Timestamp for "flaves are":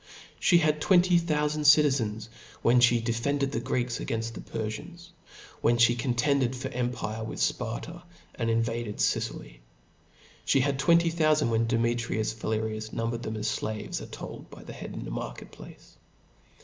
13.55-14.07